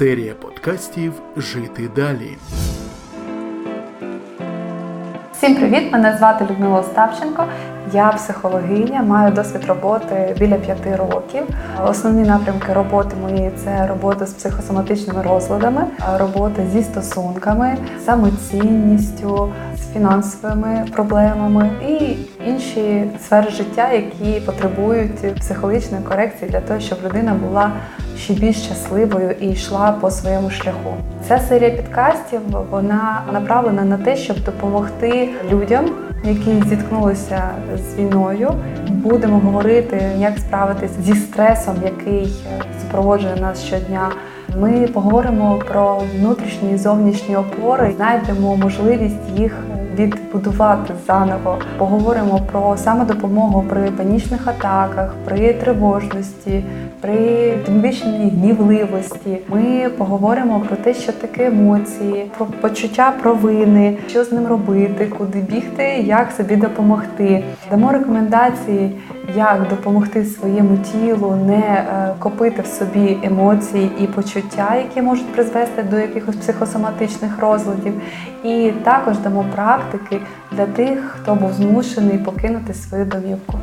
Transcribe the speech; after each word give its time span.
Серія 0.00 0.34
подкастів 0.34 1.12
Жити 1.36 1.88
далі. 1.96 2.36
Всім 5.32 5.56
привіт! 5.56 5.92
Мене 5.92 6.16
звати 6.18 6.46
Людмила 6.50 6.80
Остапченко. 6.80 7.44
Я 7.92 8.08
психологиня, 8.08 9.02
маю 9.02 9.32
досвід 9.32 9.64
роботи 9.68 10.36
біля 10.38 10.54
п'яти 10.54 10.96
років. 10.96 11.42
Основні 11.86 12.22
напрямки 12.22 12.72
роботи 12.72 13.16
мої 13.22 13.50
це 13.64 13.86
робота 13.86 14.26
з 14.26 14.32
психосоматичними 14.32 15.22
розладами, 15.22 15.84
робота 16.18 16.62
зі 16.72 16.82
стосунками, 16.82 17.76
самоцінністю, 18.04 19.52
з 19.76 19.92
фінансовими 19.92 20.86
проблемами 20.92 21.70
і 21.88 22.16
інші 22.46 23.10
сфери 23.24 23.50
життя, 23.50 23.92
які 23.92 24.40
потребують 24.40 25.34
психологічної 25.34 26.04
корекції 26.04 26.50
для 26.50 26.60
того, 26.60 26.80
щоб 26.80 26.98
людина 27.04 27.34
була 27.34 27.72
ще 28.20 28.34
більш 28.34 28.56
щасливою 28.56 29.34
і 29.40 29.48
йшла 29.48 29.92
по 30.00 30.10
своєму 30.10 30.50
шляху. 30.50 30.94
Ця 31.28 31.38
серія 31.38 31.70
підкастів 31.70 32.40
вона 32.70 33.22
направлена 33.32 33.84
на 33.84 33.98
те, 33.98 34.16
щоб 34.16 34.44
допомогти 34.44 35.28
людям, 35.50 35.84
які 36.24 36.62
зіткнулися 36.68 37.42
з 37.76 37.98
війною. 37.98 38.50
Будемо 38.88 39.38
говорити, 39.38 40.02
як 40.18 40.38
справитись 40.38 40.90
зі 41.04 41.14
стресом, 41.14 41.76
який 41.84 42.32
супроводжує 42.80 43.36
нас 43.36 43.64
щодня. 43.64 44.08
Ми 44.58 44.86
поговоримо 44.86 45.62
про 45.68 46.02
внутрішні 46.16 46.72
і 46.72 46.78
зовнішні 46.78 47.36
опори, 47.36 47.92
знайдемо 47.96 48.56
можливість 48.56 49.30
їх 49.36 49.56
відбудувати 49.94 50.94
заново. 51.06 51.58
Поговоримо 51.78 52.40
про 52.52 52.76
самодопомогу 52.76 53.64
при 53.68 53.90
панічних 53.90 54.46
атаках, 54.46 55.14
при 55.24 55.52
тривожності, 55.52 56.64
при 57.00 57.52
підвищеній 57.66 58.30
гнівливості. 58.30 59.38
Ми 59.48 59.90
поговоримо 59.98 60.60
про 60.60 60.76
те, 60.76 60.94
що 60.94 61.12
таке 61.12 61.46
емоції, 61.46 62.30
про 62.36 62.46
почуття 62.46 63.12
провини, 63.22 63.98
що 64.08 64.24
з 64.24 64.32
ним 64.32 64.46
робити, 64.46 65.12
куди 65.18 65.38
бігти, 65.38 65.84
як 66.06 66.32
собі 66.32 66.56
допомогти. 66.56 67.44
Дамо 67.70 67.92
рекомендації, 67.92 68.96
як 69.36 69.68
допомогти 69.68 70.24
своєму 70.24 70.76
тілу 70.76 71.36
не 71.46 71.58
е, 71.58 72.14
копити 72.18 72.62
в 72.62 72.66
собі 72.66 73.18
емоції 73.22 73.90
і 74.00 74.06
почуття, 74.06 74.74
які 74.76 75.02
можуть 75.02 75.32
призвести 75.32 75.82
до 75.82 75.98
якихось 75.98 76.36
психосоматичних 76.36 77.38
розладів. 77.38 77.94
І 78.44 78.72
також 78.82 79.18
дамо 79.18 79.44
практики 79.54 80.20
для 80.52 80.66
тих, 80.66 80.98
хто 80.98 81.34
був 81.34 81.52
змушений 81.52 82.18
покинути 82.18 82.74
свою 82.74 83.04
домівку. 83.04 83.58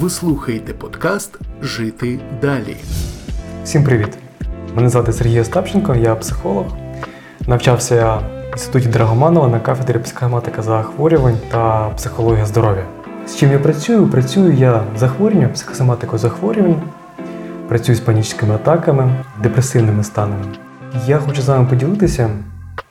Ви 0.00 0.10
слухаєте 0.10 0.72
подкаст 0.72 1.38
Жити 1.62 2.20
далі. 2.42 2.76
Всім 3.64 3.84
привіт! 3.84 4.18
Мене 4.74 4.88
звати 4.88 5.12
Сергій 5.12 5.40
Остапченко, 5.40 5.94
я 5.94 6.14
психолог. 6.14 6.66
Навчався 7.46 7.94
я 7.94 8.14
в 8.14 8.52
інституті 8.52 8.88
Драгоманова 8.88 9.48
на 9.48 9.60
кафедрі 9.60 9.98
психоматика 9.98 10.62
захворювань 10.62 11.38
та 11.50 11.88
психологія 11.88 12.46
здоров'я. 12.46 12.84
З 13.26 13.36
чим 13.36 13.52
я 13.52 13.58
працюю? 13.58 14.06
Працюю 14.06 14.52
я 14.52 14.82
з 14.96 15.00
захворюванням, 15.00 15.52
психосоматикою 15.52 16.18
захворювань, 16.18 16.82
працюю 17.68 17.96
з 17.96 18.00
панічними 18.00 18.54
атаками, 18.54 19.24
депресивними 19.42 20.04
станами. 20.04 20.44
Я 21.06 21.18
хочу 21.18 21.42
з 21.42 21.48
вами 21.48 21.66
поділитися, 21.66 22.30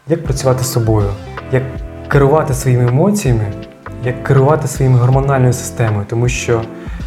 як 0.08 0.24
працювати 0.24 0.64
з 0.64 0.72
собою, 0.72 1.10
як 1.52 1.64
керувати 2.08 2.54
своїми 2.54 2.84
емоціями, 2.84 3.46
як 4.04 4.24
керувати 4.24 4.68
своєю 4.68 4.98
гормональною 4.98 5.54
системою, 5.54 6.06
тому 6.10 6.30
що 6.30 6.62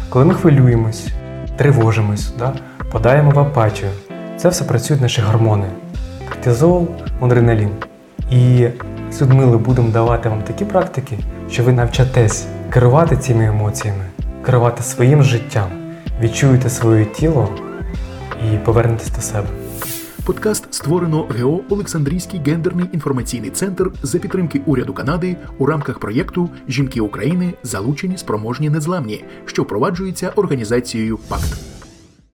коли 0.09 0.25
ми 0.25 0.33
хвилюємось, 0.33 1.07
тривожимось, 1.55 2.33
да, 2.39 2.53
подаємо 2.91 3.31
в 3.31 3.39
апатію, 3.39 3.91
це 4.37 4.49
все 4.49 4.63
працюють 4.63 5.01
наші 5.01 5.21
гормони 5.21 5.65
кортизол, 6.29 6.87
адреналін. 7.21 7.69
І 8.31 8.67
з 9.11 9.21
Людмилою 9.21 9.59
будемо 9.59 9.89
давати 9.89 10.29
вам 10.29 10.41
такі 10.41 10.65
практики, 10.65 11.17
що 11.49 11.63
ви 11.63 11.73
навчатесь 11.73 12.45
керувати 12.69 13.17
цими 13.17 13.45
емоціями, 13.45 14.05
керувати 14.45 14.83
своїм 14.83 15.23
життям, 15.23 15.69
відчуєте 16.21 16.69
своє 16.69 17.05
тіло 17.05 17.49
і 18.53 18.57
повернетесь 18.57 19.11
до 19.11 19.21
себе. 19.21 19.47
Подкаст 20.25 20.73
створено 20.73 21.27
ГО 21.39 21.63
Олександрійський 21.69 22.39
гендерний 22.45 22.85
інформаційний 22.93 23.49
центр 23.49 23.91
за 24.03 24.19
підтримки 24.19 24.61
уряду 24.65 24.93
Канади 24.93 25.37
у 25.57 25.65
рамках 25.65 25.99
проєкту 25.99 26.49
Жінки 26.67 27.01
України 27.01 27.53
залучені 27.63 28.17
спроможні 28.17 28.69
незламні, 28.69 29.23
що 29.45 29.63
впроваджується 29.63 30.29
організацією 30.35 31.17
ПАКТ. 31.17 31.74